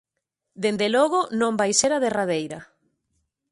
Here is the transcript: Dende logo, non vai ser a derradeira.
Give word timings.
Dende 0.63 0.87
logo, 0.95 1.19
non 1.39 1.53
vai 1.59 1.71
ser 1.79 1.91
a 1.97 2.01
derradeira. 2.05 2.59